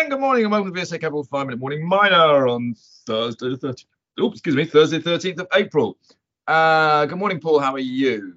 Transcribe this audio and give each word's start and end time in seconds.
And 0.00 0.08
good 0.08 0.18
morning 0.18 0.44
and 0.44 0.50
welcome 0.50 0.72
to 0.72 0.80
VSA 0.80 0.92
Capital 0.92 1.22
5 1.22 1.46
Minute 1.46 1.60
Morning 1.60 1.86
Miner 1.86 2.48
on 2.48 2.74
Thursday 3.06 3.50
the 3.50 3.58
13th. 3.58 3.84
Oops, 4.18 4.32
excuse 4.32 4.56
me, 4.56 4.64
Thursday 4.64 4.98
13th 4.98 5.40
of 5.40 5.46
April. 5.54 5.98
Uh, 6.46 7.04
good 7.04 7.18
morning, 7.18 7.38
Paul. 7.38 7.58
How 7.58 7.74
are 7.74 7.78
you? 7.78 8.34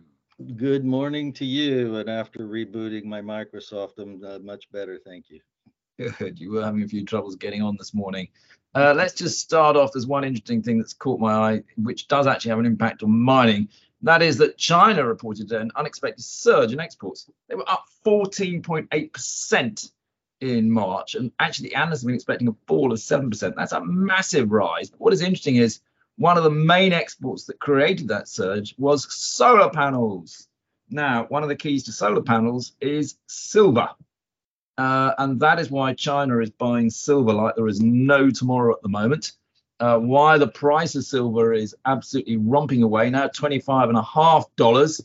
Good 0.57 0.84
morning 0.84 1.32
to 1.32 1.46
you. 1.46 1.96
And 1.96 2.10
after 2.10 2.39
rebooting 2.39 3.05
my 3.05 3.21
Microsoft, 3.21 3.97
I'm 3.97 4.21
uh, 4.25 4.39
much 4.39 4.70
better. 4.73 5.00
Thank 5.05 5.29
you. 5.29 5.39
Good. 6.18 6.38
You 6.38 6.52
were 6.52 6.65
having 6.65 6.84
a 6.84 6.88
few 6.88 7.05
troubles 7.05 7.38
getting 7.38 7.61
on 7.61 7.77
this 7.77 7.93
morning. 7.93 8.27
Uh, 8.75 8.93
let's 8.93 9.14
just 9.14 9.39
start 9.39 9.77
off. 9.77 9.93
There's 9.93 10.05
one 10.05 10.25
interesting 10.25 10.61
thing 10.61 10.80
that's 10.80 10.93
caught 10.93 11.21
my 11.21 11.32
eye, 11.32 11.64
which 11.77 12.09
does 12.09 12.27
actually 12.27 12.50
have 12.50 12.59
an 12.59 12.66
impact 12.66 13.04
on 13.04 13.11
mining. 13.18 13.70
That 14.02 14.21
is 14.21 14.38
that 14.39 14.57
China 14.57 15.05
reported 15.05 15.50
an 15.54 15.71
unexpected 15.77 16.25
surge 16.25 16.74
in 16.74 16.82
exports. 16.82 17.30
They 17.47 17.55
were 17.55 17.71
up 17.71 17.86
14.8% 18.05 19.91
in 20.43 20.70
March, 20.70 21.15
and 21.15 21.32
actually 21.39 21.74
analysts 21.74 22.02
have 22.02 22.07
been 22.07 22.15
expecting 22.15 22.47
a 22.50 22.56
fall 22.68 22.92
of 22.92 23.00
7%. 23.00 23.56
That's 23.56 23.71
a 23.71 23.83
massive 23.83 24.52
rise. 24.52 24.89
But 24.89 25.00
what 25.00 25.14
is 25.14 25.21
interesting 25.21 25.56
is 25.56 25.79
one 26.18 26.38
of 26.38 26.43
the 26.43 26.50
main 26.50 26.92
exports 26.92 27.46
that 27.46 27.60
created 27.60 28.10
that 28.10 28.28
surge 28.28 28.75
was 28.78 29.11
solar 29.14 29.69
panels. 29.69 30.47
Now, 30.89 31.25
one 31.29 31.43
of 31.43 31.50
the 31.50 31.56
keys 31.56 31.83
to 31.86 31.92
solar 31.92 32.22
panels 32.22 32.73
is 32.81 33.16
silver. 33.28 33.89
Uh, 34.78 35.14
and 35.17 35.39
that 35.39 35.59
is 35.59 35.72
why 35.72 35.94
China 35.94 36.39
is 36.39 36.50
buying 36.50 36.89
silver 36.89 37.31
like 37.31 37.55
there 37.55 37.67
is 37.67 37.80
no 37.80 38.30
tomorrow 38.30 38.73
at 38.73 38.81
the 38.81 38.89
moment. 38.89 39.31
Uh, 39.80 39.97
why 39.97 40.38
the 40.38 40.47
price 40.47 40.95
of 40.95 41.03
silver 41.03 41.53
is 41.53 41.75
absolutely 41.86 42.38
romping 42.38 42.83
away 42.83 43.09
now, 43.09 43.28
twenty-five 43.28 43.89
and 43.89 43.97
a 43.97 44.03
half 44.03 44.45
dollars. 44.55 45.02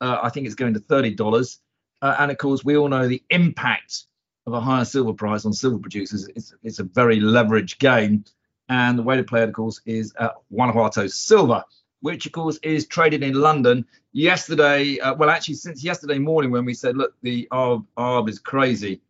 Uh, 0.00 0.18
I 0.22 0.30
think 0.30 0.46
it's 0.46 0.54
going 0.54 0.74
to 0.74 0.80
thirty 0.80 1.14
dollars. 1.14 1.60
Uh, 2.02 2.16
and 2.18 2.30
of 2.30 2.38
course, 2.38 2.64
we 2.64 2.76
all 2.76 2.88
know 2.88 3.06
the 3.06 3.22
impact 3.30 4.06
of 4.46 4.52
a 4.52 4.60
higher 4.60 4.84
silver 4.84 5.12
price 5.12 5.44
on 5.44 5.52
silver 5.52 5.78
producers. 5.78 6.28
It's, 6.36 6.54
it's 6.62 6.78
a 6.78 6.84
very 6.84 7.20
leveraged 7.20 7.78
game. 7.78 8.24
And 8.68 8.98
the 8.98 9.02
way 9.02 9.16
to 9.16 9.24
play 9.24 9.42
it, 9.42 9.48
of 9.48 9.54
course, 9.54 9.80
is 9.84 10.14
at 10.18 10.34
Guanajuato 10.50 11.06
Silver, 11.06 11.64
which, 12.00 12.26
of 12.26 12.32
course, 12.32 12.58
is 12.62 12.86
traded 12.86 13.22
in 13.22 13.34
London. 13.34 13.86
Yesterday, 14.12 14.98
uh, 15.00 15.14
well, 15.14 15.30
actually, 15.30 15.54
since 15.54 15.84
yesterday 15.84 16.18
morning 16.18 16.50
when 16.50 16.64
we 16.64 16.74
said, 16.74 16.96
look, 16.96 17.14
the 17.22 17.46
ARB, 17.52 17.84
ARB 17.96 18.28
is 18.28 18.38
crazy, 18.38 19.02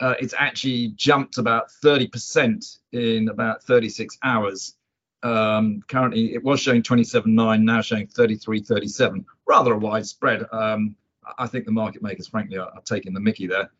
uh, 0.00 0.14
it's 0.18 0.34
actually 0.38 0.88
jumped 0.96 1.38
about 1.38 1.70
30% 1.84 2.78
in 2.92 3.28
about 3.28 3.62
36 3.64 4.16
hours. 4.22 4.74
Um, 5.22 5.82
currently, 5.88 6.34
it 6.34 6.42
was 6.42 6.60
showing 6.60 6.82
27.9, 6.82 7.62
now 7.62 7.80
showing 7.80 8.06
33.37. 8.06 9.24
Rather 9.46 9.74
a 9.74 9.78
wide 9.78 10.06
spread. 10.06 10.46
Um, 10.52 10.96
I 11.38 11.46
think 11.46 11.66
the 11.66 11.72
market 11.72 12.02
makers, 12.02 12.28
frankly, 12.28 12.58
are, 12.58 12.70
are 12.70 12.82
taking 12.84 13.12
the 13.12 13.20
mickey 13.20 13.46
there. 13.46 13.70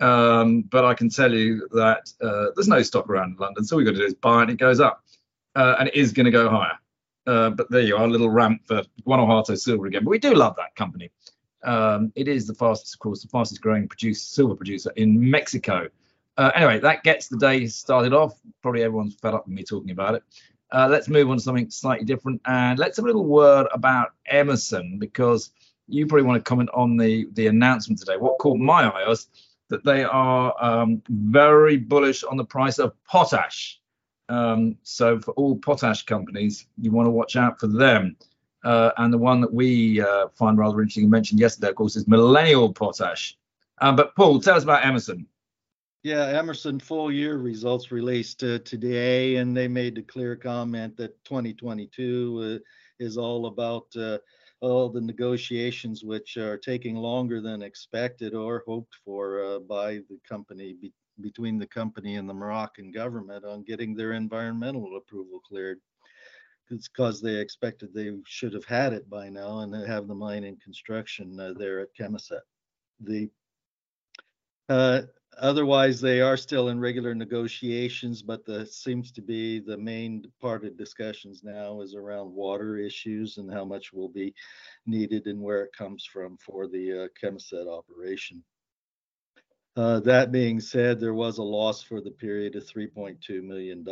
Um, 0.00 0.62
but 0.62 0.84
I 0.84 0.94
can 0.94 1.08
tell 1.08 1.32
you 1.32 1.68
that 1.72 2.12
uh, 2.20 2.46
there's 2.54 2.68
no 2.68 2.82
stock 2.82 3.08
around 3.08 3.32
in 3.32 3.36
London. 3.36 3.64
So 3.64 3.74
all 3.74 3.78
we've 3.78 3.86
got 3.86 3.92
to 3.92 3.98
do 3.98 4.04
is 4.04 4.14
buy 4.14 4.42
and 4.42 4.50
it 4.50 4.58
goes 4.58 4.80
up. 4.80 5.04
Uh, 5.54 5.76
and 5.78 5.88
it 5.88 5.94
is 5.94 6.12
going 6.12 6.26
to 6.26 6.30
go 6.30 6.48
higher. 6.48 6.78
Uh, 7.26 7.50
but 7.50 7.70
there 7.70 7.82
you 7.82 7.96
are, 7.96 8.04
a 8.04 8.08
little 8.08 8.30
ramp 8.30 8.62
for 8.64 8.82
Guanajuato 9.04 9.54
Silver 9.54 9.86
again. 9.86 10.04
But 10.04 10.10
we 10.10 10.18
do 10.18 10.34
love 10.34 10.54
that 10.56 10.74
company. 10.76 11.10
Um, 11.64 12.12
it 12.14 12.28
is 12.28 12.46
the 12.46 12.54
fastest, 12.54 12.94
of 12.94 13.00
course, 13.00 13.22
the 13.22 13.28
fastest 13.28 13.60
growing 13.60 13.88
silver 14.14 14.54
producer 14.54 14.92
in 14.96 15.30
Mexico. 15.30 15.88
Uh, 16.36 16.52
anyway, 16.54 16.78
that 16.78 17.02
gets 17.02 17.28
the 17.28 17.36
day 17.36 17.66
started 17.66 18.14
off. 18.14 18.38
Probably 18.62 18.82
everyone's 18.82 19.16
fed 19.16 19.34
up 19.34 19.46
with 19.46 19.54
me 19.54 19.64
talking 19.64 19.90
about 19.90 20.14
it. 20.14 20.22
Uh, 20.70 20.86
let's 20.88 21.08
move 21.08 21.28
on 21.30 21.38
to 21.38 21.42
something 21.42 21.68
slightly 21.70 22.04
different 22.04 22.40
and 22.44 22.78
let's 22.78 22.96
have 22.96 23.04
a 23.04 23.08
little 23.08 23.24
word 23.24 23.66
about 23.72 24.12
Emmerson 24.26 24.98
because 24.98 25.50
you 25.88 26.06
probably 26.06 26.24
want 26.24 26.42
to 26.42 26.48
comment 26.48 26.68
on 26.74 26.96
the 26.96 27.26
the 27.32 27.46
announcement 27.46 27.98
today. 27.98 28.16
What 28.18 28.38
caught 28.38 28.58
my 28.58 28.84
eye 28.84 29.08
was 29.08 29.28
that 29.68 29.84
they 29.84 30.04
are 30.04 30.54
um, 30.60 31.02
very 31.08 31.76
bullish 31.76 32.24
on 32.24 32.36
the 32.36 32.44
price 32.44 32.78
of 32.78 32.92
potash. 33.04 33.80
Um, 34.28 34.76
so 34.82 35.18
for 35.18 35.32
all 35.32 35.56
potash 35.56 36.04
companies, 36.04 36.66
you 36.80 36.90
want 36.90 37.06
to 37.06 37.10
watch 37.10 37.36
out 37.36 37.58
for 37.60 37.66
them. 37.66 38.16
Uh, 38.64 38.90
and 38.96 39.12
the 39.12 39.18
one 39.18 39.40
that 39.40 39.52
we 39.52 40.00
uh, 40.00 40.28
find 40.34 40.58
rather 40.58 40.80
interesting, 40.80 41.04
you 41.04 41.10
mentioned 41.10 41.40
yesterday, 41.40 41.68
of 41.68 41.76
course, 41.76 41.96
is 41.96 42.08
Millennial 42.08 42.72
Potash. 42.72 43.36
Um, 43.80 43.94
but 43.94 44.14
Paul, 44.16 44.40
tell 44.40 44.56
us 44.56 44.64
about 44.64 44.84
Emmerson. 44.84 45.26
Yeah, 46.02 46.26
Emmerson 46.26 46.80
full 46.80 47.12
year 47.12 47.38
results 47.38 47.90
released 47.92 48.42
uh, 48.42 48.58
today, 48.60 49.36
and 49.36 49.56
they 49.56 49.68
made 49.68 49.98
a 49.98 50.02
clear 50.02 50.36
comment 50.36 50.96
that 50.96 51.22
2022 51.24 52.60
uh, 52.60 53.04
is 53.04 53.16
all 53.16 53.46
about 53.46 53.86
uh, 53.96 54.18
all 54.60 54.88
the 54.88 55.00
negotiations 55.00 56.04
which 56.04 56.36
are 56.36 56.58
taking 56.58 56.96
longer 56.96 57.40
than 57.40 57.62
expected 57.62 58.34
or 58.34 58.64
hoped 58.66 58.96
for 59.04 59.44
uh, 59.44 59.58
by 59.60 59.94
the 60.08 60.18
company 60.28 60.74
be, 60.80 60.92
between 61.20 61.58
the 61.58 61.66
company 61.66 62.16
and 62.16 62.28
the 62.28 62.34
Moroccan 62.34 62.90
government 62.90 63.44
on 63.44 63.62
getting 63.62 63.94
their 63.94 64.12
environmental 64.12 64.96
approval 64.96 65.40
cleared. 65.40 65.80
It's 66.70 66.88
because 66.88 67.20
they 67.20 67.36
expected 67.36 67.94
they 67.94 68.10
should 68.26 68.52
have 68.52 68.64
had 68.64 68.92
it 68.92 69.08
by 69.08 69.28
now 69.28 69.60
and 69.60 69.74
have 69.86 70.06
the 70.06 70.14
mine 70.14 70.44
in 70.44 70.56
construction 70.56 71.38
uh, 71.40 71.54
there 71.56 71.80
at 71.80 71.94
Khemisset. 71.98 72.42
The 73.00 73.30
uh, 74.68 75.02
otherwise, 75.40 76.00
they 76.00 76.20
are 76.20 76.36
still 76.36 76.68
in 76.68 76.80
regular 76.80 77.14
negotiations, 77.14 78.22
but 78.22 78.44
the 78.44 78.66
seems 78.66 79.10
to 79.12 79.22
be 79.22 79.58
the 79.58 79.76
main 79.76 80.24
part 80.40 80.64
of 80.64 80.76
discussions 80.76 81.42
now 81.42 81.80
is 81.80 81.94
around 81.94 82.32
water 82.32 82.76
issues 82.76 83.38
and 83.38 83.52
how 83.52 83.64
much 83.64 83.92
will 83.92 84.08
be 84.08 84.34
needed 84.86 85.26
and 85.26 85.40
where 85.40 85.62
it 85.62 85.72
comes 85.72 86.04
from 86.04 86.36
for 86.36 86.66
the 86.66 87.04
uh, 87.04 87.08
Khemisset 87.20 87.66
operation. 87.66 88.42
Uh, 89.76 90.00
that 90.00 90.32
being 90.32 90.58
said, 90.58 90.98
there 90.98 91.14
was 91.14 91.38
a 91.38 91.42
loss 91.42 91.82
for 91.82 92.00
the 92.00 92.10
period 92.10 92.56
of 92.56 92.64
$3.2 92.64 93.42
million, 93.42 93.84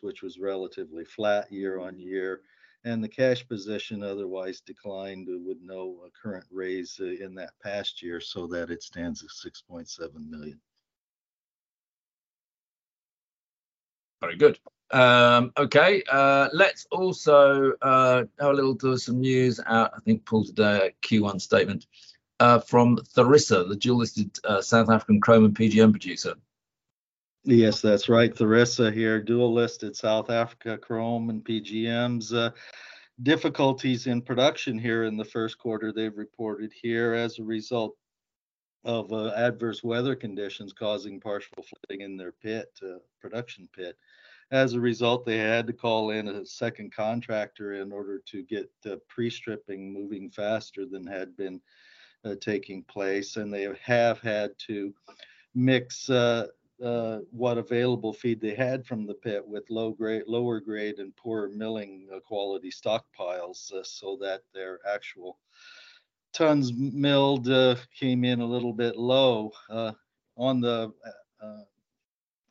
which 0.00 0.22
was 0.22 0.38
relatively 0.38 1.04
flat 1.04 1.52
year 1.52 1.80
on 1.80 1.98
year. 1.98 2.40
And 2.84 3.04
the 3.04 3.08
cash 3.08 3.46
position 3.46 4.02
otherwise 4.02 4.62
declined 4.62 5.28
with 5.46 5.58
no 5.60 5.98
uh, 6.04 6.08
current 6.22 6.46
raise 6.50 6.98
uh, 7.00 7.04
in 7.04 7.34
that 7.34 7.52
past 7.62 8.02
year, 8.02 8.20
so 8.20 8.46
that 8.46 8.70
it 8.70 8.82
stands 8.82 9.22
at 9.22 9.28
6.7 9.30 10.30
million. 10.30 10.60
Very 14.24 14.36
good. 14.36 14.58
Um, 14.90 15.52
okay, 15.58 16.02
uh, 16.10 16.48
let's 16.54 16.86
also 16.90 17.72
uh, 17.82 18.24
have 18.40 18.50
a 18.50 18.52
little 18.54 18.74
to 18.76 18.96
some 18.96 19.20
news 19.20 19.60
out. 19.66 19.92
I 19.94 20.00
think 20.00 20.24
Paul 20.24 20.44
today 20.44 20.94
a 21.02 21.06
Q1 21.06 21.42
statement 21.42 21.86
uh, 22.40 22.60
from 22.60 22.96
Tharisa, 22.96 23.68
the 23.68 23.76
dual 23.76 23.98
listed 23.98 24.30
uh, 24.44 24.62
South 24.62 24.88
African 24.88 25.20
chrome 25.20 25.44
and 25.44 25.54
PGM 25.54 25.90
producer. 25.90 26.34
Yes, 27.44 27.82
that's 27.82 28.08
right. 28.08 28.34
Tharisa 28.34 28.90
here, 28.90 29.20
dual 29.20 29.52
listed 29.52 29.94
South 29.94 30.30
Africa 30.30 30.78
chrome 30.78 31.28
and 31.28 31.44
PGMs. 31.44 32.34
Uh, 32.34 32.50
difficulties 33.22 34.06
in 34.06 34.22
production 34.22 34.78
here 34.78 35.04
in 35.04 35.18
the 35.18 35.24
first 35.24 35.58
quarter 35.58 35.92
they've 35.92 36.16
reported 36.16 36.72
here 36.72 37.12
as 37.12 37.38
a 37.38 37.44
result 37.44 37.94
of 38.84 39.12
uh, 39.12 39.32
adverse 39.34 39.82
weather 39.82 40.14
conditions 40.14 40.72
causing 40.72 41.20
partial 41.20 41.62
flooding 41.62 42.04
in 42.04 42.16
their 42.16 42.32
pit, 42.32 42.70
uh, 42.82 42.98
production 43.20 43.68
pit. 43.74 43.96
As 44.50 44.74
a 44.74 44.80
result, 44.80 45.24
they 45.24 45.38
had 45.38 45.66
to 45.66 45.72
call 45.72 46.10
in 46.10 46.28
a 46.28 46.44
second 46.44 46.92
contractor 46.94 47.74
in 47.74 47.92
order 47.92 48.20
to 48.26 48.42
get 48.42 48.70
uh, 48.86 48.96
pre-stripping 49.08 49.92
moving 49.92 50.30
faster 50.30 50.84
than 50.84 51.06
had 51.06 51.36
been 51.36 51.60
uh, 52.24 52.34
taking 52.40 52.82
place, 52.84 53.36
and 53.36 53.52
they 53.52 53.68
have 53.82 54.20
had 54.20 54.50
to 54.58 54.94
mix 55.54 56.10
uh, 56.10 56.48
uh, 56.82 57.20
what 57.30 57.56
available 57.56 58.12
feed 58.12 58.40
they 58.40 58.54
had 58.54 58.84
from 58.84 59.06
the 59.06 59.14
pit 59.14 59.46
with 59.46 59.70
low 59.70 59.92
grade, 59.92 60.24
lower 60.26 60.60
grade, 60.60 60.98
and 60.98 61.16
poor 61.16 61.48
milling 61.48 62.08
quality 62.26 62.70
stockpiles, 62.70 63.72
so 63.84 64.18
that 64.20 64.42
their 64.52 64.80
actual 64.86 65.38
tons 66.34 66.72
milled 66.74 67.48
uh, 67.48 67.76
came 67.98 68.24
in 68.24 68.40
a 68.40 68.46
little 68.46 68.72
bit 68.72 68.96
low. 68.96 69.52
Uh, 69.70 69.92
on 70.36 70.60
the 70.60 70.92
uh, 71.40 71.62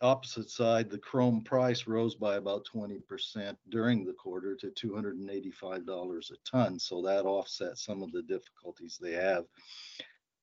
opposite 0.01 0.49
side, 0.49 0.89
the 0.89 0.97
chrome 0.97 1.41
price 1.41 1.85
rose 1.87 2.15
by 2.15 2.35
about 2.35 2.65
20% 2.73 3.55
during 3.69 4.05
the 4.05 4.13
quarter 4.13 4.55
to 4.55 4.67
$285 4.67 6.31
a 6.31 6.35
ton. 6.49 6.79
So 6.79 7.01
that 7.01 7.25
offsets 7.25 7.85
some 7.85 8.01
of 8.01 8.11
the 8.11 8.21
difficulties 8.23 8.97
they 9.01 9.13
have. 9.13 9.45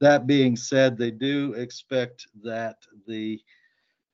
That 0.01 0.27
being 0.27 0.57
said, 0.57 0.97
they 0.97 1.11
do 1.11 1.53
expect 1.55 2.27
that 2.43 2.77
the 3.07 3.41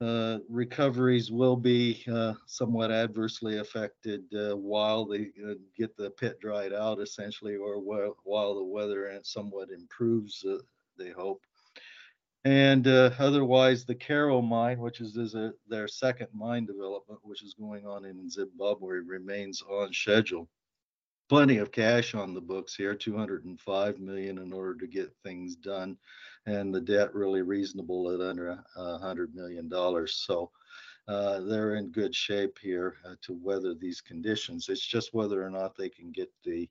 uh, 0.01 0.39
recoveries 0.49 1.31
will 1.31 1.57
be 1.57 2.05
uh, 2.13 2.35
somewhat 2.45 2.91
adversely 2.91 3.59
affected 3.59 4.23
uh, 4.35 4.55
while 4.57 5.07
they 5.07 5.31
uh, 5.49 5.55
get 5.77 5.97
the 5.97 6.11
pit 6.11 6.39
dried 6.41 6.73
out, 6.73 7.01
essentially, 7.01 7.57
or 7.57 7.81
while, 7.81 8.17
while 8.25 8.55
the 8.55 8.65
weather 8.65 9.19
somewhat 9.23 9.71
improves, 9.71 10.45
uh, 10.45 10.59
they 10.99 11.11
hope. 11.11 11.43
And 12.45 12.87
otherwise, 12.87 13.85
the 13.85 13.95
Karo 13.97 14.41
mine, 14.41 14.79
which 14.79 15.01
is, 15.01 15.17
is 15.17 15.35
a, 15.35 15.53
their 15.69 15.89
second 15.89 16.29
mine 16.33 16.65
development, 16.65 17.19
which 17.23 17.43
is 17.43 17.55
going 17.55 17.87
on 17.87 18.05
in 18.05 18.31
Zimbabwe, 18.31 18.99
remains 19.05 19.63
on 19.63 19.93
schedule. 19.93 20.49
Plenty 21.29 21.59
of 21.59 21.73
cash 21.73 22.15
on 22.15 22.35
the 22.35 22.41
books 22.41 22.77
here, 22.77 22.95
205 22.95 23.99
million 23.99 24.39
in 24.39 24.53
order 24.53 24.77
to 24.77 24.87
get 24.87 25.13
things 25.25 25.57
done 25.57 25.97
and 26.47 26.73
the 26.73 26.81
debt 26.81 27.15
really 27.15 27.43
reasonable 27.43 28.11
at 28.13 28.21
under 28.21 28.63
hundred 28.77 29.35
million 29.35 29.69
dollars. 29.69 30.15
So 30.15 30.51
uh, 31.09 31.41
they're 31.41 31.77
in 31.77 31.91
good 31.91 32.15
shape 32.15 32.59
here 32.61 32.97
uh, 33.05 33.15
to 33.23 33.39
weather 33.43 33.75
these 33.75 34.01
conditions. 34.01 34.69
It's 34.69 34.85
just 34.85 35.15
whether 35.15 35.45
or 35.45 35.51
not 35.51 35.77
they 35.77 35.89
can 35.89 36.11
get 36.11 36.33
the 36.45 36.69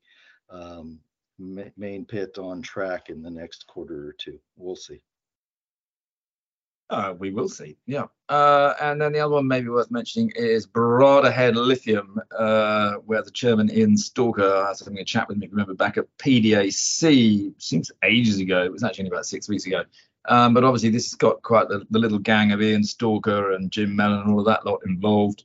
um, 0.49 0.99
ma- 1.37 1.63
main 1.77 2.05
pit 2.05 2.37
on 2.37 2.61
track 2.61 3.09
in 3.09 3.21
the 3.21 3.29
next 3.29 3.67
quarter 3.67 4.07
or 4.07 4.13
two. 4.13 4.39
We'll 4.57 4.75
see. 4.75 5.01
Uh, 6.89 7.15
we 7.17 7.31
will 7.31 7.49
see. 7.49 7.77
Yeah. 7.87 8.05
Uh, 8.29 8.73
and 8.79 9.01
then 9.01 9.11
the 9.11 9.19
other 9.19 9.33
one 9.33 9.47
maybe 9.47 9.69
worth 9.69 9.89
mentioning 9.89 10.31
is 10.35 10.67
Bradda 10.67 11.31
Head 11.31 11.55
Lithium, 11.55 12.19
uh, 12.37 12.93
where 13.05 13.23
the 13.23 13.31
chairman 13.31 13.71
Ian 13.71 13.97
Stalker 13.97 14.65
was 14.67 14.81
having 14.81 14.99
a 14.99 15.03
chat 15.03 15.27
with 15.27 15.37
me. 15.37 15.47
Remember 15.47 15.73
back 15.73 15.97
at 15.97 16.05
PDAC, 16.17 17.53
seems 17.59 17.91
ages 18.03 18.39
ago. 18.39 18.63
It 18.63 18.71
was 18.71 18.83
actually 18.83 19.03
only 19.03 19.15
about 19.15 19.25
six 19.25 19.49
weeks 19.49 19.65
ago. 19.65 19.83
Um, 20.27 20.53
but 20.53 20.63
obviously, 20.63 20.89
this 20.89 21.05
has 21.05 21.15
got 21.15 21.41
quite 21.41 21.69
the, 21.69 21.85
the, 21.89 21.99
little 21.99 22.17
gang 22.17 22.51
of 22.51 22.61
Ian 22.61 22.83
Stalker 22.83 23.51
and 23.53 23.71
Jim 23.71 23.95
Mellon 23.95 24.21
and 24.21 24.31
all 24.31 24.39
of 24.39 24.45
that 24.45 24.65
lot 24.65 24.81
involved. 24.85 25.43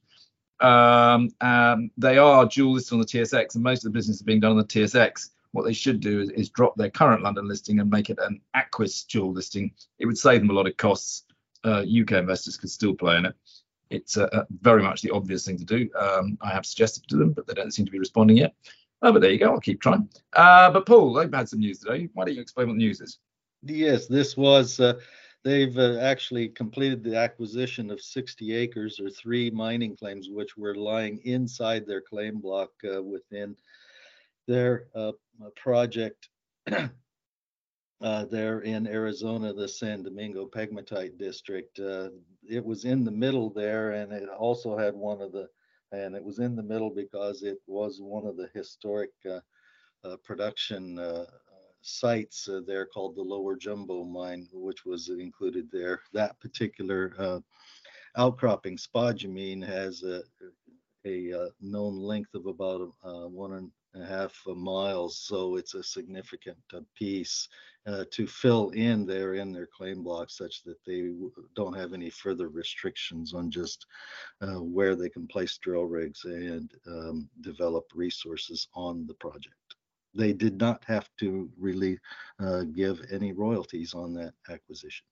Um, 0.60 1.30
um, 1.40 1.90
they 1.98 2.18
are 2.18 2.46
dual 2.46 2.74
listed 2.74 2.94
on 2.94 3.00
the 3.00 3.06
TSX, 3.06 3.54
and 3.54 3.64
most 3.64 3.84
of 3.84 3.92
the 3.92 3.96
business 3.96 4.16
is 4.16 4.22
being 4.22 4.40
done 4.40 4.52
on 4.52 4.58
the 4.58 4.64
TSX. 4.64 5.30
What 5.52 5.64
they 5.64 5.72
should 5.72 6.00
do 6.00 6.20
is, 6.20 6.30
is 6.30 6.48
drop 6.48 6.76
their 6.76 6.90
current 6.90 7.22
London 7.22 7.48
listing 7.48 7.80
and 7.80 7.90
make 7.90 8.08
it 8.08 8.18
an 8.20 8.40
Aquis 8.54 9.04
dual 9.04 9.32
listing. 9.32 9.72
It 9.98 10.06
would 10.06 10.18
save 10.18 10.40
them 10.40 10.50
a 10.50 10.54
lot 10.54 10.68
of 10.68 10.76
costs 10.76 11.24
uh, 11.64 11.84
UK 11.84 12.12
investors 12.12 12.56
could 12.56 12.70
still 12.70 12.94
play 12.94 13.16
in 13.16 13.26
it. 13.26 13.34
It's 13.90 14.16
uh, 14.16 14.44
very 14.60 14.82
much 14.82 15.02
the 15.02 15.10
obvious 15.10 15.44
thing 15.44 15.58
to 15.58 15.64
do. 15.64 15.90
Um, 15.98 16.38
I 16.40 16.50
have 16.50 16.64
suggested 16.64 17.08
to 17.08 17.16
them, 17.16 17.32
but 17.32 17.46
they 17.46 17.54
don't 17.54 17.72
seem 17.72 17.86
to 17.86 17.92
be 17.92 17.98
responding 17.98 18.36
yet. 18.36 18.54
Uh, 19.02 19.10
but 19.12 19.20
there 19.20 19.30
you 19.30 19.38
go. 19.38 19.52
I'll 19.52 19.60
keep 19.60 19.80
trying. 19.80 20.08
Uh, 20.32 20.70
but 20.70 20.86
Paul, 20.86 21.12
they've 21.12 21.32
had 21.32 21.48
some 21.48 21.60
news 21.60 21.80
today. 21.80 22.08
Why 22.14 22.24
don't 22.24 22.34
you 22.34 22.40
explain 22.40 22.68
what 22.68 22.74
the 22.74 22.78
news 22.78 23.00
is? 23.00 23.18
Yes, 23.62 24.06
this 24.06 24.36
was. 24.36 24.78
Uh, 24.78 25.00
they've 25.42 25.76
uh, 25.76 25.98
actually 25.98 26.48
completed 26.48 27.02
the 27.02 27.16
acquisition 27.16 27.90
of 27.90 28.00
60 28.00 28.54
acres 28.54 29.00
or 29.00 29.10
three 29.10 29.50
mining 29.50 29.96
claims, 29.96 30.28
which 30.30 30.56
were 30.56 30.76
lying 30.76 31.18
inside 31.24 31.86
their 31.86 32.00
claim 32.00 32.38
block 32.38 32.70
within 32.82 33.56
their 34.46 34.84
project 35.56 36.28
uh, 38.00 38.24
there 38.24 38.60
in 38.60 38.86
Arizona, 38.86 39.52
the 39.52 39.68
San 39.68 40.02
Domingo 40.02 40.46
Pegmatite 40.46 41.18
District. 41.18 41.78
Uh, 41.78 42.08
it 42.48 42.64
was 42.64 42.84
in 42.84 43.04
the 43.04 43.10
middle 43.10 43.50
there, 43.50 43.92
and 43.92 44.12
it 44.12 44.28
also 44.28 44.76
had 44.76 44.94
one 44.94 45.20
of 45.20 45.32
the, 45.32 45.48
and 45.92 46.14
it 46.14 46.24
was 46.24 46.38
in 46.38 46.56
the 46.56 46.62
middle 46.62 46.90
because 46.90 47.42
it 47.42 47.58
was 47.66 48.00
one 48.00 48.26
of 48.26 48.36
the 48.36 48.48
historic 48.54 49.10
uh, 49.28 49.40
uh 50.02 50.16
production 50.24 50.98
uh, 50.98 51.26
sites 51.82 52.48
there 52.66 52.86
called 52.86 53.16
the 53.16 53.22
Lower 53.22 53.56
Jumbo 53.56 54.04
Mine, 54.04 54.48
which 54.52 54.86
was 54.86 55.10
included 55.10 55.68
there. 55.70 56.00
That 56.12 56.40
particular 56.40 57.42
outcropping 58.16 58.76
spodumene 58.76 59.66
has 59.66 60.02
a, 60.02 60.22
a 61.06 61.50
known 61.60 61.98
length 61.98 62.34
of 62.34 62.46
about 62.46 62.92
one 63.02 63.54
and 63.54 63.70
a 63.94 64.04
half 64.04 64.34
miles, 64.46 65.18
so 65.18 65.56
it's 65.56 65.74
a 65.74 65.82
significant 65.82 66.56
piece 66.94 67.48
uh, 67.86 68.04
to 68.10 68.26
fill 68.26 68.70
in 68.70 69.06
there 69.06 69.34
in 69.34 69.52
their 69.52 69.66
claim 69.66 70.02
block 70.02 70.30
such 70.30 70.62
that 70.64 70.76
they 70.86 71.10
don't 71.56 71.76
have 71.76 71.92
any 71.92 72.10
further 72.10 72.48
restrictions 72.48 73.34
on 73.34 73.50
just 73.50 73.86
uh, 74.42 74.60
where 74.60 74.94
they 74.94 75.08
can 75.08 75.26
place 75.26 75.58
drill 75.58 75.84
rigs 75.84 76.24
and 76.24 76.72
um, 76.86 77.28
develop 77.40 77.84
resources 77.94 78.68
on 78.74 79.06
the 79.06 79.14
project. 79.14 79.54
They 80.14 80.32
did 80.32 80.58
not 80.58 80.84
have 80.86 81.08
to 81.20 81.48
really 81.58 81.98
uh, 82.40 82.64
give 82.64 83.00
any 83.10 83.32
royalties 83.32 83.94
on 83.94 84.12
that 84.14 84.34
acquisition. 84.48 85.06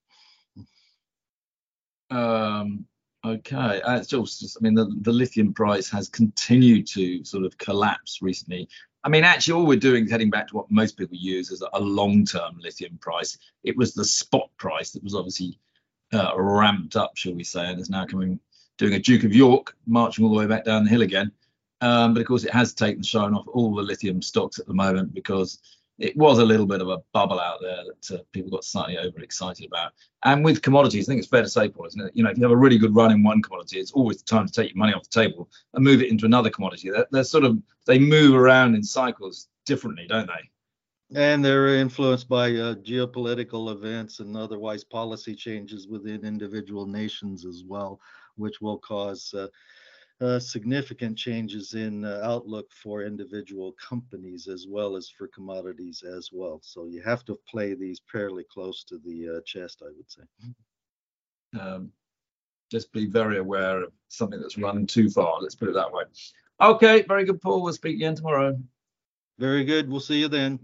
Um, 2.11 2.85
okay, 3.25 3.81
uh, 3.81 3.97
it's 3.97 4.07
just, 4.07 4.57
I 4.57 4.61
mean, 4.61 4.73
the, 4.73 4.93
the 5.01 5.11
lithium 5.11 5.53
price 5.53 5.89
has 5.89 6.09
continued 6.09 6.87
to 6.87 7.23
sort 7.23 7.45
of 7.45 7.57
collapse 7.57 8.21
recently. 8.21 8.69
I 9.03 9.09
mean, 9.09 9.23
actually, 9.23 9.53
all 9.53 9.65
we're 9.65 9.79
doing 9.79 10.05
is 10.05 10.11
heading 10.11 10.29
back 10.29 10.47
to 10.49 10.55
what 10.55 10.69
most 10.69 10.97
people 10.97 11.15
use 11.15 11.51
as 11.51 11.63
a 11.73 11.79
long-term 11.79 12.59
lithium 12.61 12.97
price. 12.97 13.37
It 13.63 13.77
was 13.77 13.93
the 13.93 14.05
spot 14.05 14.49
price 14.57 14.91
that 14.91 15.03
was 15.03 15.15
obviously 15.15 15.57
uh, 16.13 16.33
ramped 16.35 16.95
up, 16.95 17.15
shall 17.15 17.33
we 17.33 17.43
say, 17.43 17.65
and 17.69 17.79
is 17.79 17.89
now 17.89 18.05
coming 18.05 18.39
doing 18.77 18.93
a 18.93 18.99
Duke 18.99 19.25
of 19.25 19.35
York, 19.35 19.75
marching 19.85 20.25
all 20.25 20.31
the 20.31 20.37
way 20.37 20.47
back 20.47 20.65
down 20.65 20.85
the 20.85 20.89
hill 20.89 21.01
again. 21.01 21.31
Um, 21.81 22.13
but 22.13 22.21
of 22.21 22.27
course, 22.27 22.43
it 22.43 22.53
has 22.53 22.73
taken 22.73 23.03
shine 23.03 23.33
off 23.33 23.47
all 23.47 23.75
the 23.75 23.81
lithium 23.81 24.21
stocks 24.21 24.59
at 24.59 24.65
the 24.67 24.73
moment 24.73 25.13
because 25.13 25.59
it 25.99 26.15
was 26.15 26.39
a 26.39 26.45
little 26.45 26.65
bit 26.65 26.81
of 26.81 26.89
a 26.89 26.99
bubble 27.13 27.39
out 27.39 27.59
there 27.61 27.83
that 27.83 28.19
uh, 28.19 28.23
people 28.31 28.49
got 28.49 28.63
slightly 28.63 28.97
overexcited 28.97 29.65
about. 29.65 29.91
And 30.23 30.43
with 30.43 30.61
commodities, 30.61 31.07
I 31.07 31.11
think 31.11 31.19
it's 31.19 31.27
fair 31.27 31.41
to 31.41 31.49
say, 31.49 31.67
Paul, 31.67 31.87
isn't 31.87 32.01
it? 32.01 32.11
You 32.15 32.23
know, 32.23 32.29
if 32.29 32.37
you 32.37 32.43
have 32.43 32.51
a 32.51 32.57
really 32.57 32.77
good 32.77 32.95
run 32.95 33.11
in 33.11 33.21
one 33.21 33.41
commodity, 33.41 33.79
it's 33.79 33.91
always 33.91 34.17
the 34.17 34.23
time 34.23 34.47
to 34.47 34.53
take 34.53 34.69
your 34.69 34.77
money 34.77 34.93
off 34.93 35.03
the 35.03 35.21
table 35.21 35.49
and 35.73 35.83
move 35.83 36.01
it 36.01 36.09
into 36.09 36.25
another 36.25 36.49
commodity. 36.49 36.89
They're, 36.89 37.07
they're 37.11 37.23
sort 37.23 37.43
of 37.43 37.59
they 37.85 37.99
move 37.99 38.33
around 38.33 38.75
in 38.75 38.83
cycles 38.83 39.49
differently, 39.65 40.07
don't 40.07 40.27
they? 40.27 41.19
And 41.19 41.43
they're 41.43 41.75
influenced 41.75 42.29
by 42.29 42.51
uh, 42.51 42.75
geopolitical 42.75 43.71
events 43.71 44.19
and 44.19 44.37
otherwise 44.37 44.83
policy 44.83 45.35
changes 45.35 45.87
within 45.87 46.23
individual 46.23 46.85
nations 46.85 47.45
as 47.45 47.63
well, 47.67 47.99
which 48.35 48.61
will 48.61 48.77
cause 48.77 49.33
uh, 49.33 49.47
uh, 50.21 50.39
significant 50.39 51.17
changes 51.17 51.73
in 51.73 52.03
uh, 52.03 52.19
outlook 52.23 52.67
for 52.71 53.03
individual 53.03 53.73
companies 53.73 54.47
as 54.47 54.65
well 54.67 54.95
as 54.95 55.09
for 55.09 55.27
commodities 55.27 56.03
as 56.03 56.29
well. 56.33 56.59
So 56.61 56.85
you 56.85 57.01
have 57.03 57.23
to 57.25 57.39
play 57.49 57.73
these 57.73 58.01
fairly 58.11 58.43
close 58.51 58.83
to 58.85 58.97
the 58.97 59.37
uh, 59.37 59.41
chest, 59.45 59.81
I 59.81 59.91
would 59.95 60.11
say. 60.11 60.23
Um, 61.59 61.91
just 62.69 62.91
be 62.91 63.07
very 63.07 63.37
aware 63.37 63.83
of 63.83 63.93
something 64.09 64.39
that's 64.39 64.57
running 64.57 64.85
too 64.85 65.09
far. 65.09 65.41
Let's 65.41 65.55
put 65.55 65.69
it 65.69 65.73
that 65.73 65.91
way. 65.91 66.03
Okay, 66.61 67.01
very 67.03 67.23
good, 67.23 67.41
Paul. 67.41 67.63
We'll 67.63 67.73
speak 67.73 67.95
again 67.95 68.15
tomorrow. 68.15 68.59
Very 69.39 69.63
good. 69.63 69.89
We'll 69.89 70.01
see 70.01 70.19
you 70.19 70.27
then. 70.27 70.59